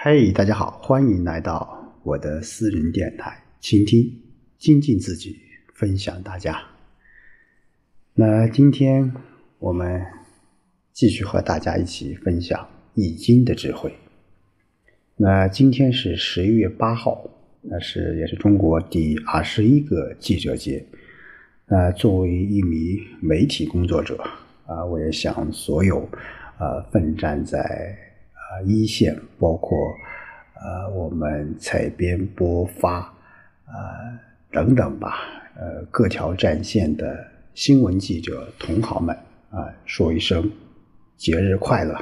[0.00, 4.08] 嘿，大家好，欢迎来到我的私人电台，倾听、
[4.56, 5.36] 精进自己，
[5.74, 6.56] 分享大家。
[8.14, 9.12] 那今天
[9.58, 10.00] 我们
[10.92, 12.60] 继续和大家一起分享
[12.94, 13.92] 《易经》的智慧。
[15.16, 17.28] 那今天是十一月八号，
[17.60, 20.86] 那是也是中国第二十一个记者节。
[21.66, 24.16] 那作为一名媒体工作者
[24.64, 26.08] 啊，我也想所有
[26.60, 28.04] 呃奋战在。
[28.48, 29.76] 啊，一线包括
[30.54, 33.00] 呃，我们采编播发
[33.66, 34.18] 啊
[34.50, 35.18] 等等吧，
[35.54, 39.14] 呃，各条战线的新闻记者同行们
[39.50, 40.50] 啊，说一声
[41.18, 41.94] 节日快乐。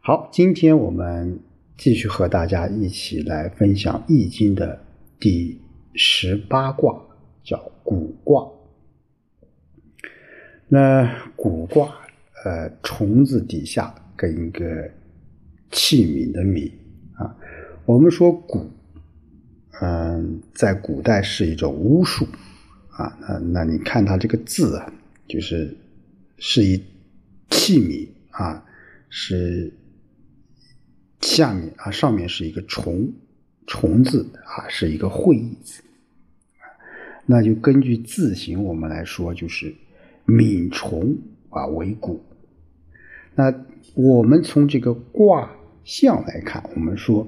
[0.00, 1.38] 好，今天我们
[1.76, 4.82] 继续和大家一起来分享《易经》的
[5.20, 5.60] 第
[5.94, 6.98] 十八卦，
[7.44, 8.48] 叫卜卦。
[10.66, 11.94] 那卜卦，
[12.44, 13.94] 呃，虫子底下。
[14.18, 14.90] 跟一个
[15.70, 16.68] 器皿的皿
[17.14, 17.36] 啊，
[17.86, 18.66] 我们说蛊，
[19.80, 22.26] 嗯，在古代是一种巫术
[22.90, 23.16] 啊。
[23.20, 24.92] 那那你看它这个字啊，
[25.28, 25.72] 就是
[26.36, 26.76] 是一
[27.48, 28.64] 器皿啊，
[29.08, 29.72] 是
[31.20, 33.08] 下面啊，上面是一个虫
[33.68, 35.80] 虫字啊，是一个会意字。
[37.24, 39.72] 那就根据字形，我们来说，就是
[40.26, 41.16] 皿虫
[41.50, 42.18] 啊为蛊。
[43.38, 43.54] 那
[43.94, 45.48] 我们从这个卦
[45.84, 47.24] 象来看，我们说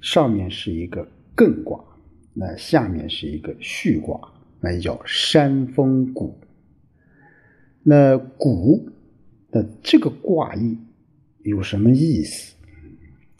[0.00, 1.78] 上面是一个艮卦，
[2.32, 4.18] 那下面是一个巽卦，
[4.58, 6.34] 那叫山峰谷。
[7.82, 8.88] 那谷
[9.50, 10.78] 的这个卦意
[11.42, 12.54] 有什么意思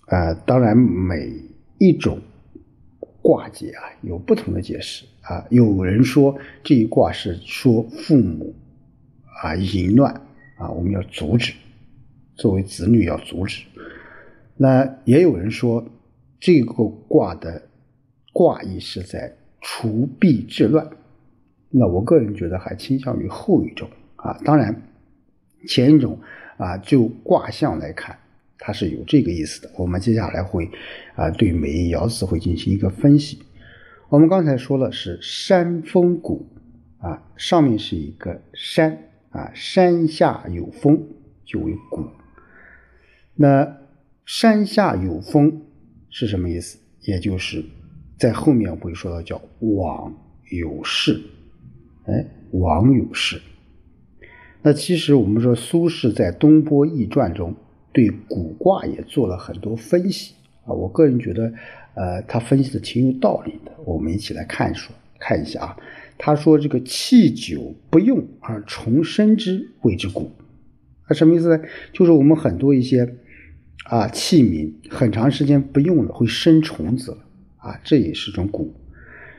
[0.08, 0.34] 啊？
[0.34, 1.32] 当然，每
[1.78, 2.20] 一种
[3.22, 5.46] 卦解啊有不同的解释啊。
[5.48, 8.54] 有人说这一卦是说父母
[9.42, 10.12] 啊淫乱
[10.58, 11.54] 啊，我们要阻止。
[12.38, 13.64] 作为子女要阻止，
[14.56, 15.84] 那也有人说
[16.38, 17.60] 这个卦的
[18.32, 20.88] 卦意是在除弊治乱，
[21.68, 24.38] 那我个人觉得还倾向于后一种啊。
[24.44, 24.72] 当然，
[25.66, 26.16] 前一种
[26.56, 28.16] 啊，就卦象来看，
[28.56, 29.70] 它是有这个意思的。
[29.76, 30.70] 我们接下来会
[31.16, 33.42] 啊，对每一爻辞会进行一个分析。
[34.08, 36.46] 我们刚才说了是山峰谷
[37.00, 38.96] 啊，上面是一个山
[39.30, 41.02] 啊，山下有风
[41.44, 42.06] 就为谷。
[43.40, 43.78] 那
[44.26, 45.62] 山下有风
[46.10, 46.76] 是什么意思？
[47.02, 47.64] 也就是
[48.18, 50.12] 在后面会说到叫往
[50.50, 51.20] 有事，
[52.06, 53.40] 哎，往有事。
[54.60, 57.54] 那其实我们说苏轼在《东坡易传》中
[57.92, 60.34] 对卜卦也做了很多分析
[60.64, 61.52] 啊，我个人觉得，
[61.94, 63.70] 呃，他分析的挺有道理的。
[63.84, 65.76] 我们一起来看一说看一下啊，
[66.18, 70.32] 他说这个气久不用而重生之谓之古，
[71.04, 71.62] 啊，什么意思呢？
[71.92, 73.14] 就是我们很多一些。
[73.84, 77.18] 啊，器皿很长时间不用了，会生虫子了
[77.56, 78.68] 啊，这也是种蛊。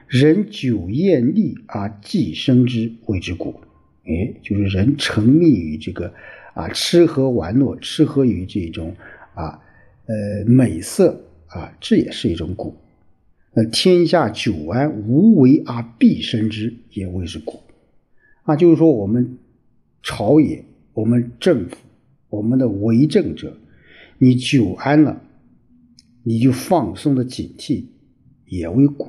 [0.08, 3.54] 人久厌腻啊，既生之谓之蛊。
[4.06, 6.12] 哎，就是人沉迷于这个
[6.56, 8.96] 啊，吃喝玩乐，吃喝于这种
[9.36, 9.60] 啊，
[10.08, 12.74] 呃，美色啊，这也是一种蛊。
[13.54, 17.60] 那天下久安无为而必生之，也谓之蛊。
[18.44, 19.38] 啊，就是说我们
[20.02, 21.76] 朝野、我们政府、
[22.30, 23.56] 我们的为政者。
[24.22, 25.22] 你久安了，
[26.24, 27.86] 你就放松的警惕，
[28.48, 29.08] 也为谷。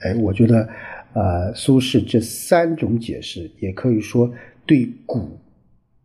[0.00, 0.68] 哎，我觉得，
[1.14, 4.30] 呃，苏轼这三种解释，也可以说
[4.66, 5.40] 对“谷”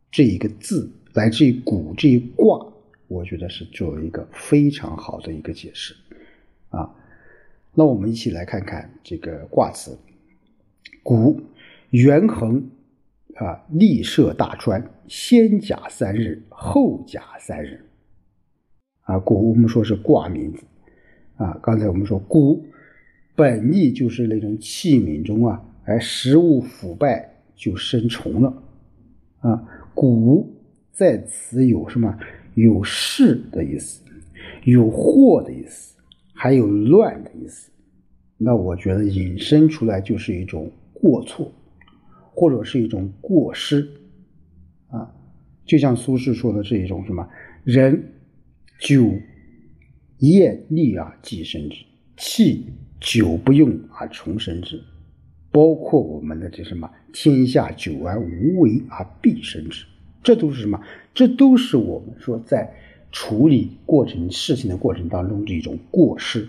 [0.09, 2.65] 这一个字，来自于“谷”这一卦，
[3.09, 5.93] 我觉得是做了一个非常好的一个解释。
[6.69, 6.95] 啊，
[7.73, 9.99] 那我们一起来看看这个卦辞
[11.03, 11.41] ：“古，
[11.89, 12.63] 元衡，
[13.35, 17.85] 啊，立涉大川，先甲三日，后甲三日。”
[19.09, 20.63] 啊，古我们说是卦名字，
[21.37, 22.63] 啊，刚才我们说谷
[23.35, 28.53] 本意就是那种器皿中啊，哎，食物腐败就生虫了，
[29.39, 30.47] 啊，古
[30.91, 32.15] 在此有什么？
[32.53, 34.03] 有事的意思，
[34.65, 35.95] 有祸的意思，
[36.35, 37.71] 还有乱的意思。
[38.37, 41.51] 那我觉得引申出来就是一种过错，
[42.31, 43.89] 或者是一种过失，
[44.91, 45.11] 啊，
[45.65, 47.27] 就像苏轼说的这一种什么
[47.63, 48.03] 人。
[48.79, 49.11] 久
[50.19, 51.85] 厌利而既生之，
[52.15, 52.65] 气
[53.01, 54.81] 久不用而重生之，
[55.51, 59.85] 包括我们的这什么天下久安无为而必生之，
[60.23, 60.81] 这都是什么？
[61.13, 62.73] 这都是我们说在
[63.11, 66.47] 处理过程事情的过程当中的一种过失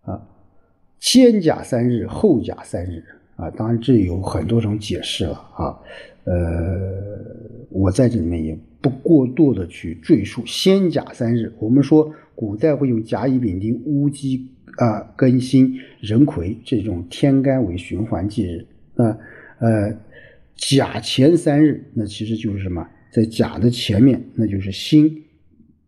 [0.00, 0.26] 啊。
[1.00, 3.04] 先甲三日，后甲三日
[3.36, 5.78] 啊，当然这有很多种解释了啊。
[6.24, 6.34] 呃，
[7.68, 8.58] 我在这里面也。
[8.84, 10.42] 不过多的去赘述。
[10.44, 14.46] 先甲三日，我们说古代会用甲乙丙丁戊己
[14.76, 18.66] 啊庚辛壬癸这种天干为循环忌日。
[18.94, 19.18] 那
[19.58, 19.98] 呃
[20.54, 22.86] 甲前三日，那其实就是什么？
[23.10, 25.24] 在甲的前面，那就是辛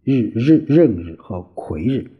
[0.02, 2.10] 日、日壬日和癸日。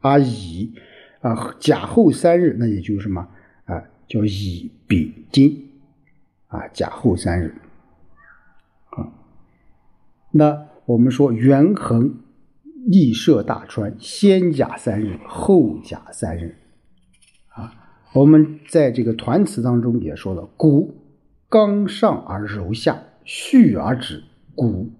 [0.00, 0.72] 而乙
[1.20, 3.28] 啊甲后三日，那也就是什么
[3.66, 3.84] 啊？
[4.08, 5.68] 叫乙丙丁
[6.48, 7.54] 啊，甲后三日。
[8.90, 9.06] 啊
[10.36, 12.16] 那我们说元衡
[12.86, 16.56] 立涉大川，先甲三日，后甲三日，
[17.50, 17.72] 啊，
[18.12, 20.96] 我们在这个团词当中也说了，古
[21.48, 24.24] 刚上而柔下，蓄而止，
[24.56, 24.90] 古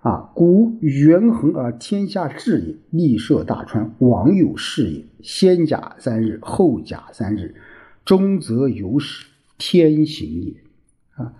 [0.00, 5.04] 啊，古元衡而天下治也，立涉大川，王有事也。
[5.22, 7.54] 先甲三日，后甲三日，
[8.04, 9.26] 中则有始，
[9.58, 10.54] 天行也。
[11.14, 11.32] 啊，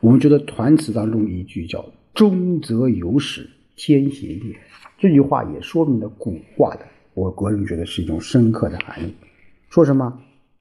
[0.00, 1.84] 我们觉得团词当中一句叫。
[2.16, 3.46] 中则有始，
[3.76, 4.56] 天行也。
[4.96, 9.14] 这句话也说明了古卦的，我个人觉得是一种深刻的含义。
[9.68, 10.18] 说什么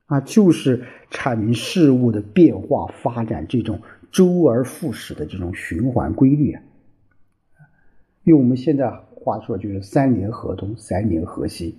[0.07, 0.19] 啊？
[0.19, 3.79] 就是阐明事物的变化发展这种
[4.11, 6.61] 周而复始的这种循环规律啊。
[8.25, 11.77] 用我们现在话说，就是三年河东，三年河西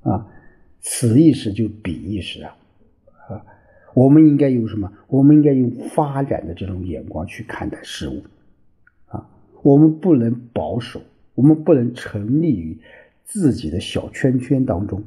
[0.00, 0.26] 啊。
[0.80, 2.56] 此一时就彼一时啊
[3.28, 3.44] 啊。
[3.92, 4.90] 我们应该用什么？
[5.06, 8.22] 我们应该用发展的这种眼光去看待事物。
[9.62, 11.00] 我们不能保守，
[11.34, 12.78] 我们不能沉溺于
[13.24, 15.02] 自己的小圈圈当中，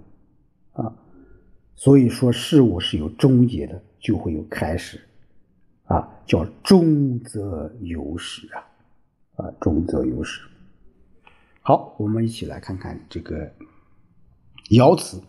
[0.74, 0.94] 啊，
[1.76, 5.00] 所以说事物是有终结的，就会有开始，
[5.86, 8.68] 啊，叫终则有始啊，
[9.38, 10.42] 啊，终则有始。
[11.62, 13.52] 好，我们一起来看看这个
[14.70, 15.22] 爻辞：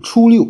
[0.00, 0.48] 初六，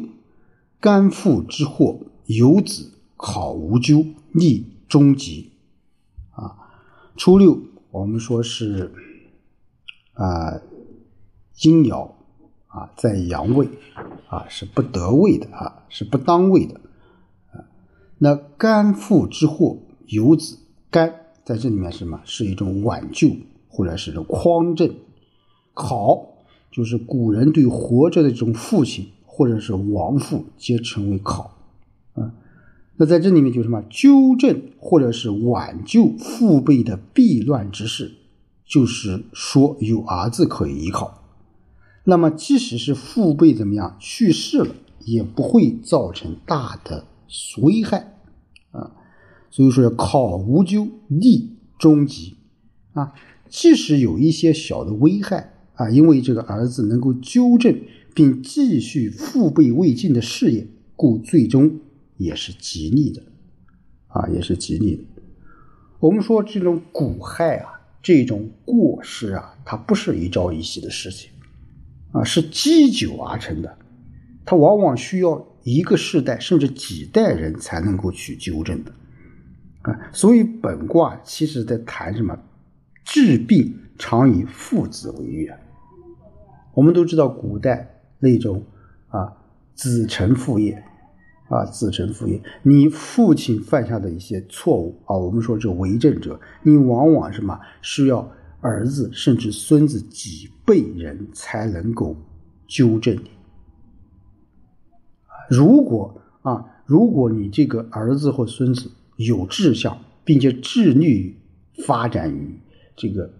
[0.78, 5.52] 干父之祸，有子考无咎，立终吉。
[6.32, 6.70] 啊，
[7.16, 7.60] 初六。
[7.94, 8.92] 我们说是
[10.14, 10.60] 啊，
[11.62, 12.10] 阴爻
[12.66, 13.68] 啊在阳位
[14.26, 16.80] 啊是不得位的啊是不当位的
[17.52, 17.62] 啊。
[18.18, 20.58] 那肝父之祸游子
[20.90, 22.20] 肝在这里面是什么？
[22.24, 23.30] 是一种挽救
[23.68, 24.92] 或者是一种匡正。
[25.72, 26.34] 考
[26.72, 31.56] 就是古人对活着的这种父亲或者是亡父皆称为考
[32.14, 32.34] 啊。
[32.96, 38.12] 那在这里面就什么纠正或者是挽救父辈的避乱之事，
[38.64, 41.22] 就是说有儿子可以依靠。
[42.04, 47.06] 那么即使是父辈怎么样去世了，也不会造成大的
[47.62, 48.18] 危害
[48.70, 48.92] 啊。
[49.50, 52.36] 所以说要考无咎，立终极
[52.92, 53.12] 啊。
[53.48, 57.76] 即使有一些小的危害啊，因为这个儿子能够纠正
[58.14, 61.80] 并继续父辈未尽的事业，故最终。
[62.16, 63.22] 也是吉利的，
[64.08, 65.04] 啊，也是吉利的。
[66.00, 71.30] 我们说这种蛊害啊，这种过失啊，它不是一朝一夕的事情，
[72.12, 73.78] 啊，是积久而成的。
[74.44, 78.92] 它往往需要一个世代甚至几代人才能够去纠正的，
[79.82, 82.38] 啊，所以本卦其实在谈什么？
[83.04, 85.58] 治病常以父子为悦。
[86.74, 88.62] 我们都知道古代那种
[89.08, 89.32] 啊，
[89.74, 90.82] 子承父业。
[91.54, 98.28] 啊，子承父业，你父亲犯下的一些错误啊，我们说这为政者，你往往什么需要
[98.60, 102.16] 儿子甚至孙子几辈人才能够
[102.66, 103.30] 纠正你。
[105.48, 111.36] 如果啊，如果你这个儿子或孙子有志向，并且致力于
[111.86, 112.58] 发展于
[112.96, 113.32] 这个，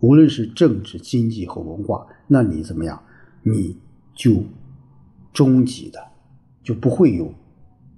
[0.00, 3.02] 无论是政治、经济和文化，那你怎么样？
[3.42, 3.76] 你
[4.14, 4.42] 就
[5.34, 6.00] 终极的。
[6.68, 7.32] 就不会有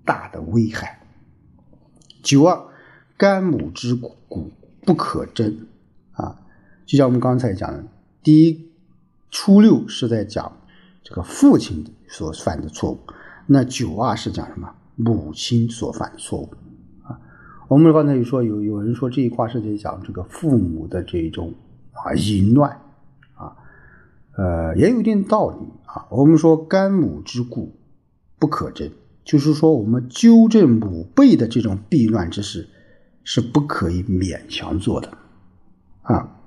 [0.05, 1.01] 大的危害。
[2.23, 2.69] 九二，
[3.17, 4.53] 干母之骨
[4.87, 5.67] 不可争
[6.13, 6.41] 啊！
[6.87, 7.85] 就像我们刚才讲的，
[8.23, 8.71] 第一
[9.29, 10.53] 初六是在讲
[11.03, 13.01] 这个父亲所犯的错误，
[13.49, 14.73] 那九二是讲什么？
[14.95, 16.49] 母亲所犯的错误
[17.03, 17.19] 啊！
[17.67, 21.53] 我们刚才有说有有人说这一卦是在讲这个父母的这种
[21.91, 22.81] 啊淫乱
[23.35, 23.57] 啊，
[24.37, 26.07] 呃，也有一定道理啊。
[26.09, 27.75] 我们说干母之故。
[28.41, 28.91] 不可争，
[29.23, 32.69] 就是说，我们纠正母辈的这种避乱之事，
[33.23, 35.17] 是不可以勉强做的，
[36.03, 36.39] 啊。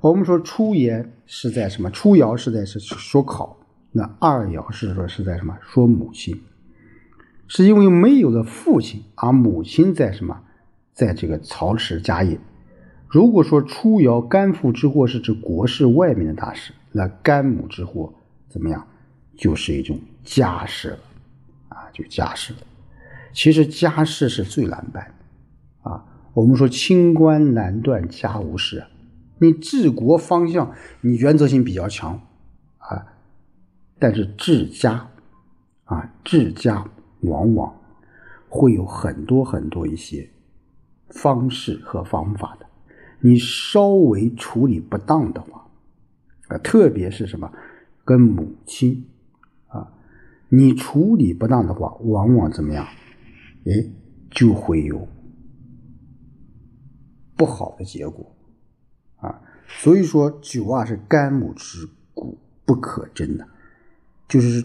[0.00, 1.90] 我们说初言是在什么？
[1.90, 3.56] 初爻是在是说考，
[3.92, 5.56] 那二爻是说是在什么？
[5.60, 6.40] 说母亲，
[7.46, 10.40] 是因为没有了父亲，而母亲在什么？
[10.92, 12.38] 在这个操持家业。
[13.08, 18.14] 如果说初爻干父之祸是指国事外面的大事，那干母之祸
[18.48, 18.86] 怎么样？
[19.38, 20.98] 就是一种家事了，
[21.68, 22.58] 啊，就家事了。
[23.32, 25.14] 其实家事是最难办
[25.82, 26.04] 的，啊，
[26.34, 28.84] 我们说清官难断家务事，
[29.38, 32.20] 你治国方向你原则性比较强
[32.78, 33.06] 啊，
[34.00, 35.08] 但是治家
[35.84, 36.84] 啊治家
[37.20, 37.72] 往往
[38.48, 40.28] 会有很多很多一些
[41.10, 42.66] 方式和方法的，
[43.20, 45.64] 你稍微处理不当的话
[46.48, 47.52] 啊，特别是什么
[48.04, 49.06] 跟母亲
[49.68, 49.92] 啊，
[50.48, 52.86] 你处理不当的话，往往怎么样？
[53.64, 53.90] 哎，
[54.30, 55.06] 就会有
[57.36, 58.34] 不好的结果
[59.16, 59.40] 啊。
[59.66, 63.46] 所以说，酒啊是肝母之骨，不可争的。
[64.26, 64.64] 就是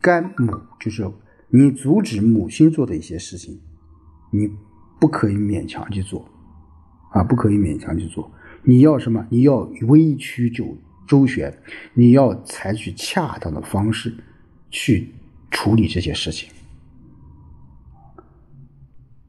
[0.00, 1.10] 肝母，就是
[1.48, 3.60] 你阻止母亲做的一些事情，
[4.32, 4.50] 你
[4.98, 6.26] 不可以勉强去做
[7.12, 8.30] 啊，不可以勉强去做。
[8.62, 9.26] 你要什么？
[9.30, 10.76] 你要微曲周
[11.10, 11.52] 周旋，
[11.92, 14.14] 你要采取恰当的方式
[14.70, 15.12] 去
[15.50, 16.48] 处理这些事情。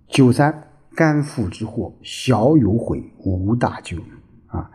[0.07, 3.97] 九三肝腹之祸，小有悔，无大咎
[4.45, 4.69] 啊，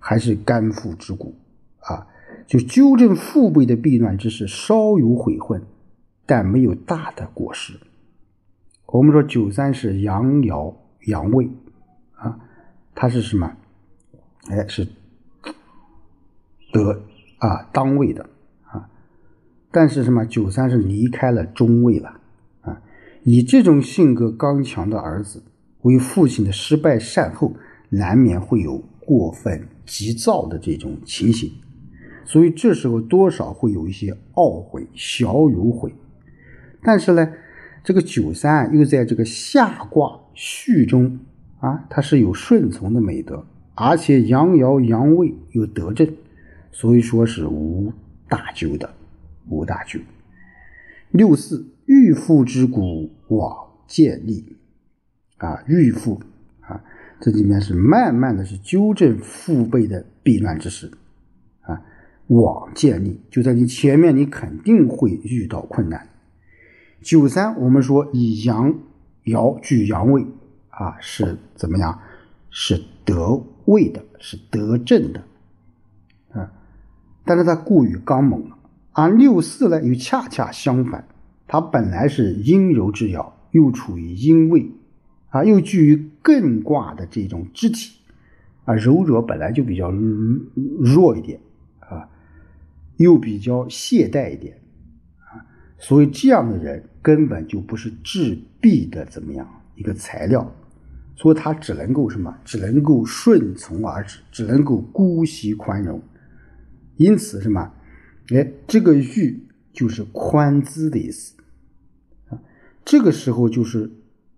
[0.00, 1.38] 还是肝腹之骨
[1.82, 2.04] 啊，
[2.48, 5.64] 就纠正父辈的弊乱之事，稍有悔恨，
[6.26, 7.78] 但没有大的过失。
[8.86, 10.74] 我们说九三是阳爻
[11.06, 11.48] 阳位
[12.16, 12.40] 啊，
[12.92, 13.56] 它是什么？
[14.48, 14.84] 哎，是
[16.72, 17.02] 得
[17.38, 18.28] 啊当位的
[18.64, 18.88] 啊，
[19.70, 20.24] 但是什么？
[20.26, 22.20] 九三是离开了中位了
[22.62, 22.80] 啊。
[23.24, 25.42] 以这种性格刚强的儿子
[25.82, 27.54] 为父亲的失败善后，
[27.88, 31.50] 难免会有过分急躁的这种情形，
[32.24, 35.92] 所以这时候多少会有一些懊悔，小有悔。
[36.82, 37.32] 但是呢，
[37.82, 41.18] 这个九三又在这个下卦序中
[41.58, 46.06] 啊，它是有顺从的美德，而且阳爻阳位有德正，
[46.72, 47.92] 所以说是无
[48.28, 48.94] 大咎的，
[49.48, 50.00] 无大咎。
[51.10, 51.66] 六四。
[51.86, 54.56] 欲父之骨，往见立
[55.38, 55.64] 啊！
[55.66, 56.22] 欲父
[56.60, 56.84] 啊，
[57.20, 60.88] 这里面是慢慢的是纠正父辈的避乱之事
[61.62, 61.82] 啊。
[62.28, 66.10] 往见立，就在你前面，你肯定会遇到困难。
[67.02, 68.72] 九三，我们说以阳
[69.24, 70.24] 爻居阳位
[70.68, 71.98] 啊，是怎么样？
[72.50, 75.24] 是得位的，是得正的。
[77.24, 78.56] 但是他过于刚猛了，
[78.92, 81.06] 而六四呢，又恰恰相反。
[81.46, 84.70] 他本来是阴柔之爻，又处于阴位，
[85.30, 87.98] 啊，又居于艮卦的这种肢体，
[88.64, 91.40] 啊，柔者本来就比较弱一点，
[91.80, 92.08] 啊，
[92.98, 94.60] 又比较懈怠一点，
[95.18, 95.42] 啊，
[95.76, 100.54] 所以这样的人根本就不是治弊的怎么样一个材料，
[101.16, 102.32] 所以他只能够什么？
[102.44, 106.00] 只能够顺从而止，只能够姑息宽容，
[107.00, 107.72] 因此什么？
[108.28, 109.42] 哎，这个欲
[109.72, 111.34] 就是宽资的意思
[112.28, 112.38] 啊。
[112.84, 113.90] 这个时候就是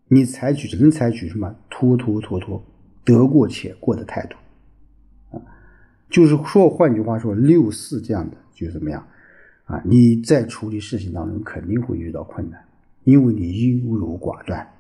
[0.06, 2.64] 你采取只能采取什么拖拖拖拖
[3.04, 4.36] 得过且过的态度
[5.36, 5.42] 啊，
[6.08, 9.04] 就是说换句话说，六四这样的就怎么样
[9.64, 9.82] 啊？
[9.84, 12.64] 你在处理事情当中肯定会遇到困难，
[13.02, 14.72] 因为你优柔寡断。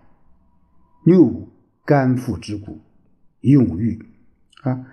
[1.04, 1.48] 六五
[1.84, 2.78] 肝腹之骨，
[3.40, 4.00] 用欲
[4.62, 4.86] 啊，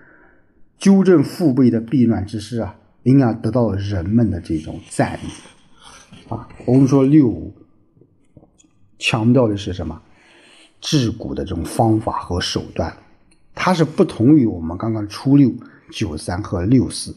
[0.80, 6.48] 纠正父辈的弊乱之事啊，应该得到人们的这种赞誉啊。
[6.66, 7.54] 我们说六五。
[9.02, 10.02] 强调的是什么？
[10.78, 12.94] 治骨的这种方法和手段，
[13.54, 15.50] 它是不同于我们刚刚初六、
[15.90, 17.16] 九三和六四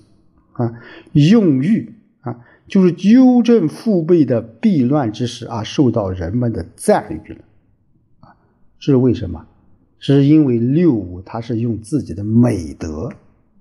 [0.53, 0.73] 啊。
[1.11, 2.39] 用欲啊，
[2.69, 7.41] 就是纠正父辈的弊乱之时啊，受到人们的赞誉了
[8.21, 8.35] 啊。
[8.79, 9.45] 这是为什么？
[9.99, 13.11] 是因为六五他是用自己的美德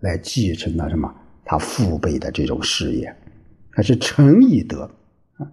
[0.03, 1.13] 来继承了什么？
[1.45, 3.17] 他父辈的这种事业，
[3.71, 4.91] 还是诚以德
[5.39, 5.51] 啊。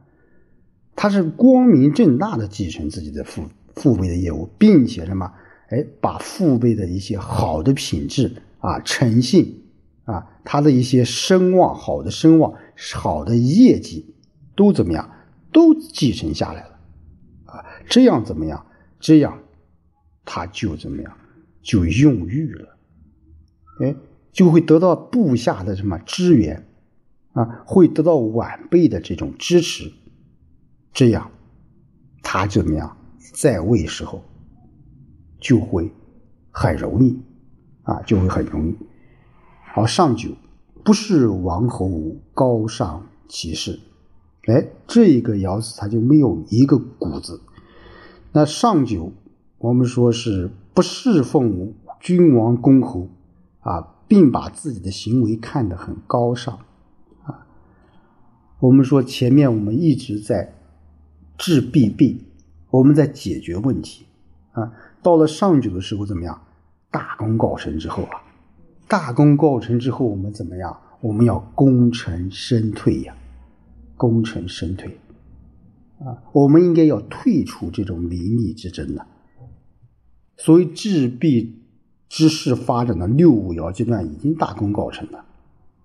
[0.96, 3.44] 他是光明正大的继承自己的父
[3.76, 5.32] 父辈的业务，并且什么？
[5.70, 9.64] 哎，把父辈的一些好的品质啊、诚信
[10.04, 12.54] 啊、他的一些声望、好的声望、
[12.96, 14.16] 好的业绩，
[14.56, 15.10] 都怎么样？
[15.52, 16.80] 都继承下来了
[17.46, 17.66] 啊！
[17.88, 18.66] 这样怎么样？
[19.00, 19.40] 这样
[20.26, 21.18] 他就怎么样？
[21.62, 22.78] 就用欲了，
[23.82, 23.96] 哎，
[24.32, 26.68] 就会得到部下的什么支援
[27.34, 27.64] 啊？
[27.66, 29.92] 会得到晚辈的这种支持。
[30.92, 31.32] 这样，
[32.24, 32.98] 他怎么样
[33.34, 34.24] 在位时候
[35.40, 35.92] 就会
[36.52, 37.20] 很容易
[37.84, 38.76] 啊，就会很容易。
[39.74, 40.32] 好，上九
[40.84, 43.80] 不是王侯高尚其事，
[44.48, 47.42] 哎，这一个爻辞它就没有一个谷字。
[48.32, 49.12] 那上九
[49.60, 53.08] 我们说是不侍奉君王公侯
[53.60, 56.54] 啊，并把自己的行为看得很高尚
[57.24, 57.48] 啊。
[58.60, 60.56] 我们说前面我们一直在。
[61.42, 62.26] 治弊弊，
[62.70, 64.06] 我们在解决问题
[64.52, 64.74] 啊。
[65.02, 66.42] 到了上九的时候怎么样？
[66.92, 68.22] 大功告成之后啊，
[68.90, 70.78] 大功告成之后，我们怎么样？
[71.00, 73.16] 我们要功成身退呀，
[73.96, 74.98] 功成身退
[76.00, 76.20] 啊！
[76.34, 79.08] 我们应该要退出这种名利之争的。
[80.36, 81.64] 所以治弊
[82.10, 85.24] 之势发展的六五爻阶段已经大功告成了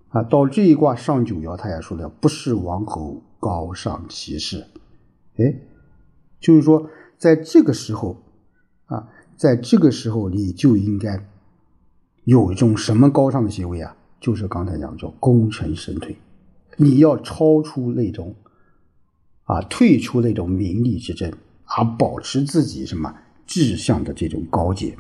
[0.08, 0.22] 啊！
[0.22, 4.66] 到这一卦上九爻，他也说了，不是王侯高尚其事，
[5.36, 5.54] 哎，
[6.40, 6.88] 就是说
[7.18, 8.22] 在这个时候
[8.86, 11.28] 啊，在这个时候你就应该
[12.24, 13.94] 有一种什么高尚的行为啊？
[14.18, 16.16] 就是刚才讲叫功成身退，
[16.78, 18.34] 你要超出那种
[19.44, 21.30] 啊，退出那种名利之争，
[21.66, 23.14] 而保持自己什么
[23.44, 24.96] 志向的这种高洁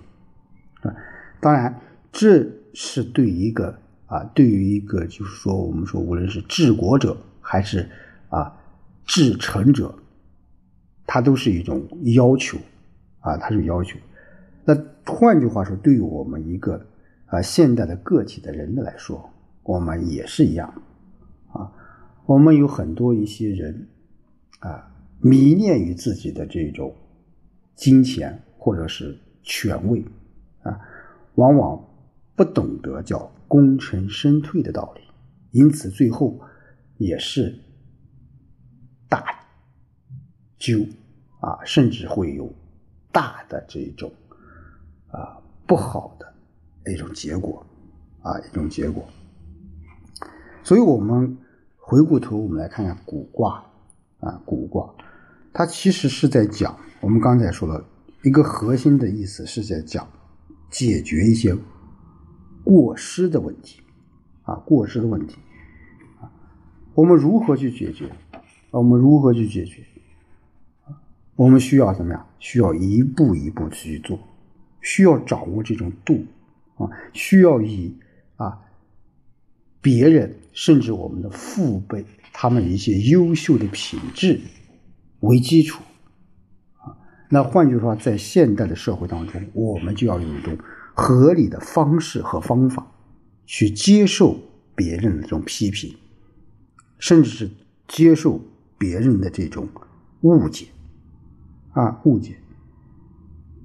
[0.82, 0.94] 啊。
[1.40, 1.80] 当然，
[2.12, 7.88] 这是对一个啊，对于一个就是说，我们说无论是治国者还是
[8.28, 8.54] 啊
[9.04, 9.94] 治臣者，
[11.06, 12.58] 他都是一种要求
[13.20, 13.98] 啊，他是要求。
[14.64, 16.84] 那换句话说，对于我们一个。
[17.26, 19.28] 啊，现代的个体的人的来说，
[19.64, 20.72] 我们也是一样，
[21.52, 21.72] 啊，
[22.26, 23.88] 我们有很多一些人，
[24.60, 24.88] 啊，
[25.20, 26.94] 迷恋于自己的这种
[27.74, 30.04] 金钱或者是权位，
[31.34, 31.84] 往往
[32.36, 35.00] 不懂得叫功成身退的道理，
[35.50, 36.40] 因此最后
[36.98, 37.58] 也是
[39.08, 39.24] 大
[40.58, 40.86] 纠
[41.40, 42.52] 啊，甚至会有
[43.12, 44.12] 大的这种
[45.08, 46.34] 啊不好的。
[46.86, 47.64] 一种结果，
[48.20, 49.08] 啊，一种结果。
[50.62, 51.38] 所以，我们
[51.78, 53.64] 回过头，我们来看看古卦，
[54.20, 54.94] 啊，古卦，
[55.54, 57.82] 它其实是在讲，我们刚才说了
[58.22, 60.06] 一个核心的意思，是在讲
[60.74, 61.56] 解决一些
[62.64, 63.80] 过失的问题，
[64.42, 65.36] 啊，过失的问题，
[66.20, 66.26] 啊，
[66.94, 68.08] 我们如何去解决？
[68.32, 69.84] 啊我们如何去解决？
[71.36, 72.26] 我们需要怎么样？
[72.40, 74.18] 需要一步一步去做，
[74.80, 76.26] 需要掌握这种度。
[76.74, 77.96] 啊，需要以
[78.34, 78.58] 啊
[79.80, 84.40] 别人甚至我们的父辈他们一些优秀的品质
[85.20, 85.80] 为基础。
[87.28, 90.56] 那换句话说，在现代的社会当中，我们就要有一种
[90.94, 92.86] 合理的方式和方法
[93.46, 94.36] 去接受
[94.74, 95.96] 别人的这种批评，
[96.98, 97.50] 甚至是
[97.88, 98.40] 接受
[98.78, 99.68] 别人的这种
[100.22, 100.66] 误解
[101.72, 102.36] 啊误解。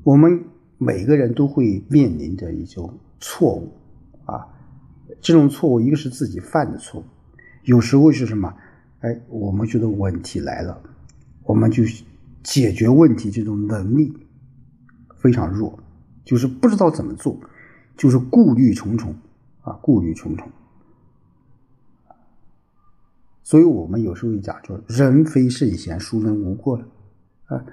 [0.04, 0.44] 我们。
[0.82, 3.70] 每个人都会面临着一种错误，
[4.24, 4.48] 啊，
[5.20, 7.04] 这种错误一个是自己犯的错误，
[7.64, 8.56] 有时候是什么？
[9.02, 10.82] 哎，我们觉得问题来了，
[11.44, 11.84] 我们就
[12.44, 14.16] 解决问题这种能力
[15.18, 15.80] 非常弱，
[16.24, 17.40] 就是不知道怎么做，
[17.98, 19.16] 就是顾虑重重
[19.62, 20.48] 啊，顾虑重重。
[23.44, 26.86] 所以我们有时候讲说，人非圣贤，孰能无过呢？
[27.46, 27.66] 啊。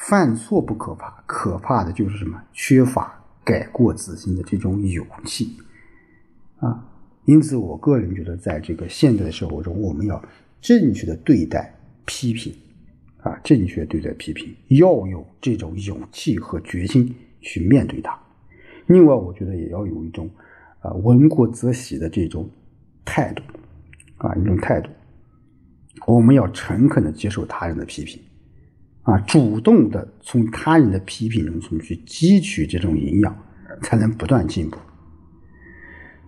[0.00, 2.40] 犯错不可怕，可怕的就是什么？
[2.52, 5.56] 缺乏改过自新的这种勇气
[6.60, 6.86] 啊！
[7.24, 10.24] 因此，我个人觉得，在这个现代的社会中，我们要
[10.60, 12.54] 正确的对待批评
[13.28, 18.18] 啊，正确对待批评，要有这种勇气和决心去面对它。
[18.86, 20.30] 另外，我觉得也要有一种
[20.80, 22.48] 啊“闻过则喜”的这种
[23.04, 23.42] 态度
[24.16, 24.88] 啊，一种态度。
[26.06, 28.18] 我们要诚恳的接受他人的批评。
[29.02, 33.36] 啊，主动的从他人的批评中去汲取这种营养，
[33.82, 34.78] 才能不断进步。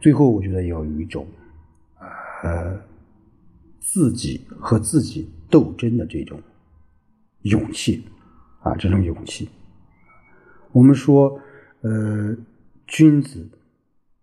[0.02, 1.26] 最后，我觉得要有一种，
[2.42, 2.78] 呃，
[3.78, 6.38] 自己和自己斗争的这种
[7.42, 8.04] 勇气，
[8.60, 9.48] 啊，这种勇气。
[10.72, 11.40] 我们说，
[11.80, 12.36] 呃，
[12.86, 13.48] 君子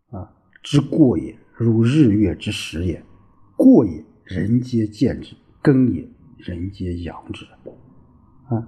[0.10, 3.04] 啊之过也，如日月之食也。
[3.56, 7.46] 过也，人皆见之；耕也，人皆养之。
[8.50, 8.66] 啊，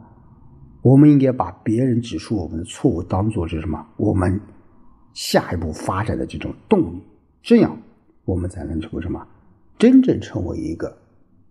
[0.81, 3.87] 我们应该把别人指出我们的错误当做是什么？
[3.97, 4.41] 我们
[5.13, 7.03] 下一步发展的这种动力，
[7.41, 7.79] 这样
[8.25, 9.25] 我们才能成为什么？
[9.77, 10.89] 真正成为一个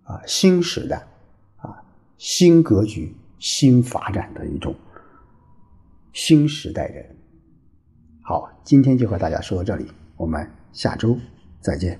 [0.02, 1.06] 啊新时代
[2.18, 4.74] 新格局、新发展的一种
[6.12, 7.16] 新时代人。
[8.22, 11.16] 好，今天就和大家说到这里，我们下周
[11.60, 11.98] 再见。